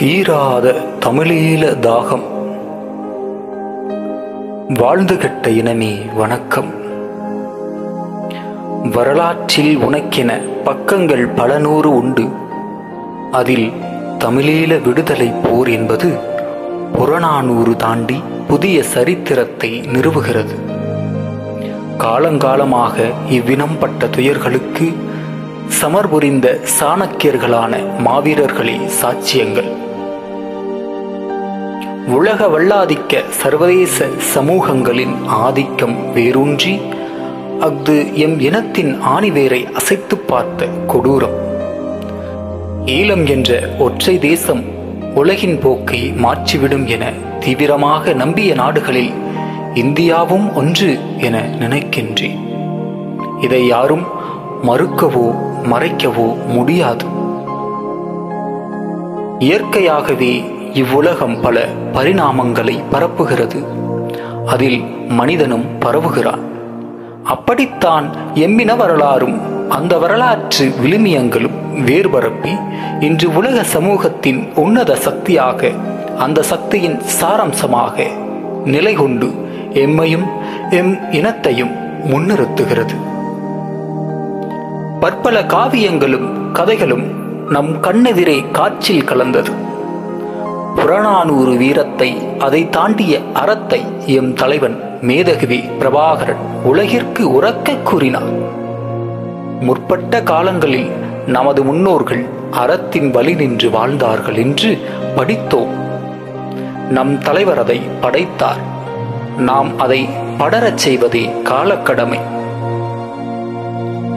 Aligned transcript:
தீராத 0.00 0.74
தமிழீழ 1.06 1.76
தாகம். 1.80 2.22
வாழ்ந்து 4.68 5.16
கெட்ட 5.16 5.50
இனமே 5.50 6.14
வணக்கம். 6.14 6.70
வரலாற்றில் 8.92 9.76
உனக்கென 9.76 10.40
பக்கங்கள் 10.64 11.28
பல 11.28 11.58
நூறு 11.58 11.94
உண்டு. 11.94 12.28
அதில் 13.30 13.72
தமிழீழ 14.18 14.82
விடுதலை 14.82 15.32
போர் 15.42 15.68
என்பது 15.68 16.18
புறநானூறு 16.92 17.76
தாண்டி 17.76 18.22
புதிய 18.48 18.82
சரித்திரத்தை 18.82 19.80
நிறுவுகிறது. 19.80 20.54
காலங்காலமாக 21.98 23.12
இவ்வினம் 23.30 23.78
பட்ட 23.80 24.06
துயர்களுக்கு 24.06 24.94
சமர்புரிந்த 25.82 26.60
சாணக்கியர்களான 26.80 27.84
மாவீரர்களே 28.04 28.80
சாட்சியங்கள். 28.86 29.88
உலக 32.16 32.46
வல்லாதிக்க 32.46 33.22
சர்வதேச 33.30 34.06
சமூகங்களின் 34.34 35.14
ஆதிக்கம் 35.26 36.12
வேரூன்றி 36.12 36.80
அஃது 37.60 38.16
எம் 38.16 38.40
இனத்தின் 38.40 39.02
ஆணிவேரை 39.02 39.72
அசைத்து 39.72 40.16
பார்த்த 40.16 40.68
கொடூரம். 40.86 41.36
ஈழம் 42.84 43.24
என்ற 43.28 43.60
ஒற்றை 43.78 44.18
தேசம் 44.18 44.62
உலகின் 45.14 45.58
போக்கை 45.58 46.12
மாற்றிவிடும் 46.22 46.86
என 46.86 47.12
தீவிரமாக 47.40 48.12
நம்பிய 48.12 48.54
நாடுகளில் 48.54 49.12
இந்தியாவும் 49.74 50.54
ஒன்று 50.54 50.98
என 51.18 51.42
நினைக்கின்றேன். 51.58 52.40
இதை 53.40 53.66
யாரும் 53.66 54.06
மறுக்கவோ 54.62 55.26
மறைக்கவோ 55.64 56.46
முடியாது. 56.46 57.06
இயற்கையாகவே 59.38 60.34
இவ்வுலகம் 60.72 61.40
பல 61.40 61.66
பரிணாமங்களை 61.92 62.82
பரப்புகிறது. 62.92 63.64
அதில் 64.46 64.80
மனிதனும் 65.08 65.64
பரவுகிறான். 65.80 66.38
அப்படித்தான் 67.24 68.10
எம்மின 68.34 68.76
வரலாறும் 68.76 69.68
அந்த 69.68 69.98
வரலாற்று 69.98 70.72
விழுமியங்களும் 70.84 71.58
வேறுபரப்பி 71.86 72.58
இன்று 73.00 73.34
உலக 73.34 73.62
சமூகத்தின் 73.62 74.52
உன்னத 74.54 74.96
சக்தியாக 74.96 75.70
அந்த 76.18 76.42
சக்தியின் 76.42 77.00
சாரம்சமாக 77.20 78.06
நிலை 78.64 78.94
கொண்டு 78.94 79.26
எம்மையும் 79.72 80.26
எம் 80.70 81.12
இனத்தையும் 81.12 81.74
முன்னிறுத்துகிறது. 82.04 82.96
பற்பல 85.00 85.42
காவியங்களும் 85.42 86.52
கதைகளும் 86.52 87.04
நம் 87.48 87.82
கண்ணெதிரே 87.82 88.50
காட்சியில் 88.50 89.04
கலந்தது. 89.04 89.68
புறநானூறு 90.74 91.56
வீரத்தை 91.56 92.28
அதை 92.38 92.68
தாண்டிய 92.68 93.20
அறத்தை 93.34 93.84
எம் 94.06 94.34
தலைவன் 94.34 94.80
மேதகுவி 95.02 95.70
பிரபாகரன் 95.78 96.42
உலகிற்கு 96.62 97.42
உறக்க 97.42 97.82
கூறினார். 97.82 98.32
முற்பட்ட 99.60 100.22
காலங்களில் 100.22 100.90
நமது 101.26 101.62
முன்னோர்கள் 101.62 102.24
அறத்தின் 102.50 103.10
வழி 103.10 103.34
நின்று 103.34 103.70
வாழ்ந்தார்கள் 103.70 104.34
என்று 104.34 104.78
படித்தோம். 105.16 105.72
நம் 106.90 107.18
தலைவர் 107.18 107.58
அதை 107.58 107.80
படைத்தார். 108.00 108.60
நாம் 109.38 109.78
அதை 109.78 110.08
படரச் 110.38 110.78
செய்வதே 110.78 111.30
காலக்கடமை. 111.44 112.20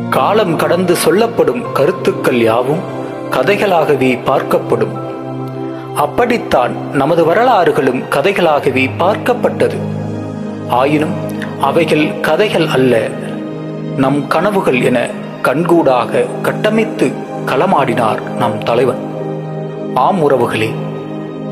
காலம் 0.10 0.56
கடந்து 0.56 0.96
சொல்லப்படும் 0.96 1.72
கருத்துக்கள் 1.72 2.42
யாவும் 2.42 2.80
கதைகளாகவே 3.32 4.20
பார்க்கப்படும். 4.26 5.03
அப்படித்தான் 5.96 6.92
நமது 6.92 7.26
வரலாறுகளும் 7.26 8.02
கதைகளாகவே 8.10 8.90
பார்க்கப்பட்டது. 9.00 9.76
ஆயினும் 10.70 11.14
அவைகள் 11.62 12.20
கதைகள் 12.20 12.68
அல்ல 12.68 13.08
நம் 13.98 14.28
கனவுகள் 14.28 14.82
என 14.82 15.08
கண்கூடாக 15.42 16.26
கட்டமைத்து 16.42 17.12
களமாடினார் 17.46 18.22
நம் 18.22 18.64
தலைவன். 18.64 18.98
ஆம் 19.94 20.30
உறவுகளே 20.30 20.70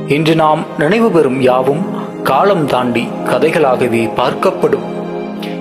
இன்று 0.08 0.36
நாம் 0.36 0.66
நினைவு 0.78 1.12
பெறும் 1.12 1.42
யாவும் 1.42 1.86
காலம் 2.24 2.66
தாண்டி 2.66 3.08
கதைகளாகவே 3.26 4.10
பார்க்கப்படும். 4.16 4.86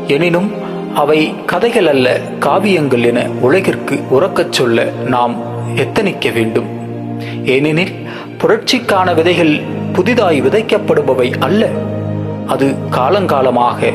எனினும் 0.06 0.52
அவை 0.94 1.34
கதைகள் 1.46 1.86
அல்ல 1.86 2.20
காவியங்கள் 2.40 3.04
என 3.04 3.26
உலகிற்கு 3.40 4.02
உறக்கச் 4.10 4.52
சொல்ல 4.52 4.84
நாம் 4.84 5.36
எத்தனிக்க 5.76 6.30
வேண்டும்? 6.30 6.78
ஏனெனில் 7.44 8.08
புரட்சிக்கான 8.42 9.14
விதைகள் 9.14 9.60
புதிதாய் 9.92 10.42
விதைக்கப்படுபவை 10.42 11.40
அல்ல. 11.40 11.68
அது 12.46 12.74
காலங்காலமாக 12.90 13.92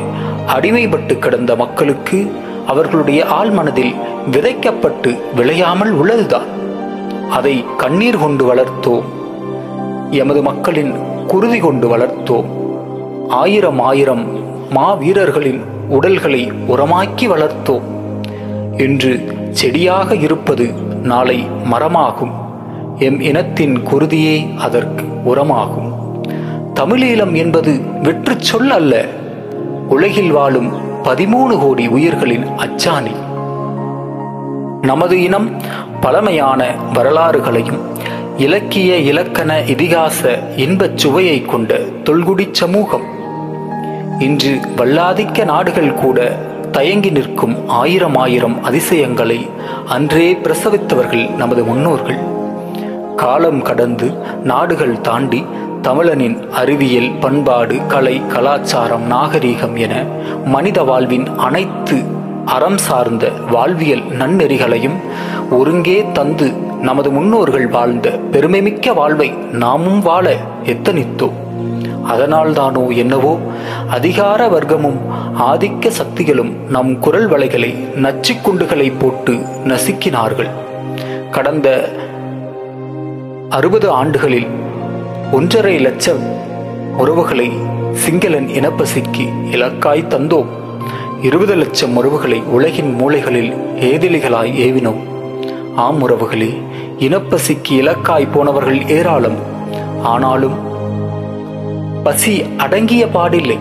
அடிமைப்பட்டு 0.47 1.19
கிடந்த 1.19 1.56
மக்களுக்கு 1.56 2.31
அவர்களுடைய 2.67 3.23
ஆழ்மனதில் 3.23 3.95
விதைக்கப்பட்டு 4.31 5.19
விளையாமல் 5.35 5.91
உள்ளதுதான். 5.91 6.45
அதை 7.29 7.66
கண்ணீர் 7.78 8.17
கொண்டு 8.17 8.55
வளர்த்தோம். 8.55 9.03
எமது 10.11 10.41
மக்களின் 10.41 10.95
குருதி 11.28 11.59
கொண்டு 11.59 11.97
வளர்த்தோம். 11.97 12.45
ஆயிரம் 13.29 13.79
ஆயிரம் 13.79 14.25
மா 14.69 14.94
வீரர்களின் 14.94 15.61
உடல்களை 15.89 16.51
உரமாக்கி 16.51 17.28
வளர்த்தோம். 17.28 17.81
இன்று 18.81 19.34
செடியாக 19.51 20.16
இருப்பது 20.16 20.66
நாளை 21.03 21.47
மரமாகும். 21.72 22.44
எம் 23.00 23.19
இனத்தின் 23.19 23.88
குருதியே 23.88 24.57
அதற்கு 24.57 25.06
உரமாகும். 25.25 25.94
தமிழீழம் 26.73 27.33
என்பது 27.33 27.79
வெற்று 28.01 28.35
சொல் 28.38 28.72
அல்ல. 28.72 29.06
உலகில் 29.89 30.31
வாழும் 30.31 30.73
பதிமூணு 31.03 31.59
கோடி 31.59 31.88
உயிர்களின் 31.88 32.45
அச்சாணி. 32.57 33.16
நமது 34.81 35.23
இனம் 35.23 35.61
பழமையான 36.01 36.75
வரலாறுகளையும் 36.94 37.79
இலக்கிய 38.38 38.95
இலக்கண 38.95 39.59
இதிகாச 39.59 40.39
இன்பச் 40.55 40.97
சுவையை 40.97 41.41
கொண்ட 41.41 41.78
தொல்குடி 42.03 42.47
சமூகம். 42.51 43.03
இன்று 44.19 44.59
வல்லாதிக்க 44.78 45.45
நாடுகள் 45.45 45.94
கூட 45.94 46.39
தயங்கி 46.72 47.09
நிற்கும் 47.09 47.69
ஆயிரம் 47.69 48.16
ஆயிரம் 48.16 48.63
அதிசயங்களை 48.63 49.50
அன்றே 49.85 50.34
பிரசவித்தவர்கள் 50.34 51.35
நமது 51.35 51.63
முன்னோர்கள். 51.63 52.34
காலம் 53.15 53.61
கடந்து 53.61 54.07
நாடுகள் 54.43 55.01
தாண்டி 55.01 55.45
தமிழனின் 55.81 56.49
அறிவியல் 56.49 57.11
பண்பாடு 57.19 57.75
கலை 57.87 58.21
கலாச்சாரம் 58.27 59.05
நாகரீகம் 59.11 59.75
என 59.75 59.93
மனித 60.45 60.83
வாழ்வின் 60.83 61.27
அனைத்து 61.37 61.97
அறம் 62.45 62.77
சார்ந்த 62.77 63.29
வாழ்வியல் 63.51 64.03
நன்னெறிகளையும் 64.19 64.97
ஒருங்கே 65.51 65.97
தந்து 66.13 66.47
நமது 66.81 67.11
முன்னோர்கள் 67.11 67.67
வாழ்ந்த 67.67 68.09
பெருமைமிக்க 68.31 68.93
வாழ்வை 68.93 69.29
நாமும் 69.51 70.01
வாழ 70.01 70.35
எத்தனித்தோம் 70.65 71.39
அதனால்தானோ 72.09 72.95
என்னவோ 72.95 73.37
அதிகார 73.89 74.47
வர்க்கமும் 74.47 74.99
ஆதிக்க 75.39 75.87
சக்திகளும் 75.87 76.51
நம் 76.69 76.99
குரல் 76.99 77.29
வலைகளை 77.29 77.71
நச்சுக்குண்டுகளை 78.03 78.91
போட்டு 78.99 79.33
நசுக்கினார்கள். 79.65 80.51
கடந்த 81.31 81.67
அறுபது 83.50 83.89
ஆண்டுகளில் 83.89 84.47
ஒன்றரை 85.31 85.79
லட்சம் 85.79 86.22
உறவுகளை 86.97 87.51
சிங்களன் 87.91 88.47
இனப்பசிக்கு 88.47 89.51
இலக்காய் 89.51 90.06
தந்தோம். 90.09 90.45
இருபது 91.22 91.55
லட்சம் 91.55 91.95
உறவுகளை 91.95 92.41
உலகின் 92.41 92.96
மூலைகளில் 92.99 93.52
ஏதிலிகளாய் 93.79 94.53
ஏவினோம். 94.58 94.99
ஆம் 95.75 96.09
உறவுகளே 96.09 96.61
இனப்பசிக்கு 96.99 97.69
இலக்காய் 97.69 98.28
போனவர்கள் 98.34 98.87
ஏராளம். 98.87 99.37
ஆனாலும் 100.03 100.55
பசி 102.03 102.43
அடங்கிய 102.58 103.05
பாடில்லை. 103.05 103.58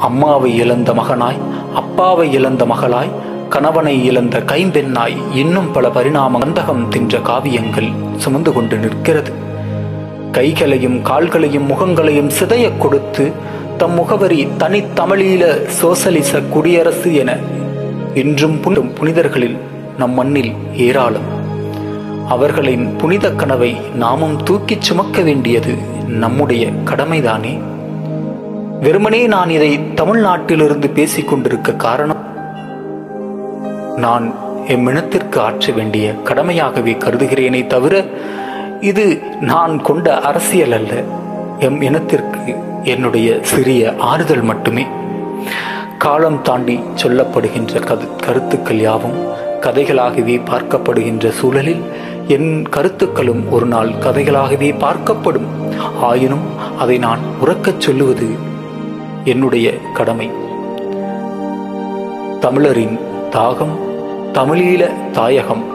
அம்மாவை 0.00 0.56
இழந்த 0.56 0.92
மகனாய் 0.92 1.38
அப்பாவை 1.74 2.32
இழந்த 2.32 2.64
மகளாய் 2.64 3.10
கணவனை 3.52 4.04
இழந்த 4.04 4.38
கைம்பெண்ணாய் 4.38 5.16
இன்னும் 5.32 5.72
பல 5.72 5.90
பரிணாம 5.90 6.38
கந்தகம் 6.38 6.88
தின்ற 6.88 7.18
காவியங்கள் 7.18 7.90
சுமந்து 8.16 8.52
கொண்டு 8.52 8.76
நிற்கிறது. 8.76 9.32
கைகளையும் 10.32 11.02
கால்களையும் 11.02 11.68
முகங்களையும் 11.70 12.30
சிதைய 12.40 12.70
கொடுத்து 12.78 13.32
தம் 13.78 13.94
முகவரி 13.94 14.48
தனித்தமிழீழ 14.58 15.64
சோசலிச 15.66 16.40
குடியரசு 16.40 17.14
என 17.14 17.36
இன்றும் 18.14 18.60
புனிதும் 18.60 18.94
புனிதர்களில் 18.94 19.56
நம் 19.98 20.14
மண்ணில் 20.14 20.52
ஏராளம். 20.76 21.28
அவர்களின் 22.28 22.96
புனித 22.96 23.32
கனவை 23.32 23.76
நாமும் 23.94 24.42
தூக்கிச் 24.42 24.82
சுமக்க 24.82 25.22
வேண்டியது 25.22 25.74
நம்முடைய 26.08 26.66
கடமைதானே? 26.84 27.60
வெறுமனே 28.80 29.26
நான் 29.26 29.50
இதை 29.50 29.78
தமிழ்நாட்டிலிருந்து 29.78 30.90
பேசிக் 30.94 31.28
கொண்டிருக்க 31.28 31.72
காரணம் 31.72 32.11
நான் 34.02 34.26
எம்மினத்திற்கு 34.66 35.38
ஆற்ற 35.38 35.72
வேண்டிய 35.72 36.14
கடமையாகவே 36.24 36.92
கருதுகிறேனே 37.04 37.66
தவிர 37.66 37.94
இது 38.80 39.04
நான் 39.40 39.74
கொண்ட 39.82 40.06
அரசியல் 40.20 40.72
அல்ல. 40.72 40.92
எம் 41.58 41.80
இனத்திற்கு 41.80 42.56
என்னுடைய 42.84 43.38
சிறிய 43.42 43.92
ஆறுதல் 43.98 44.42
மட்டுமே. 44.42 44.86
காலம் 45.98 46.42
தாண்டி 46.42 46.76
சொல்லப்படுகின்ற 47.02 47.82
கது 47.90 48.06
கருத்துக்கள் 48.26 48.80
யாவும் 48.80 49.18
கதைகளாகவே 49.60 50.36
பார்க்கப்படுகின்ற 50.50 51.28
சூழலில் 51.30 51.84
என் 52.28 52.50
கருத்துக்களும் 52.68 53.44
ஒரு 53.52 53.66
நாள் 53.66 53.92
கதைகளாகவே 54.06 54.70
பார்க்கப்படும். 54.84 55.48
ஆயினும் 56.00 56.46
அதை 56.78 56.98
நான் 56.98 57.24
உறக்கச் 57.44 57.80
சொல்லுவது 57.80 58.28
என்னுடைய 59.24 59.70
கடமை. 59.94 60.28
தமிழரின் 62.40 62.98
தாகம் 63.32 63.76
தமிழீழ 64.32 65.10
தாயகம். 65.12 65.71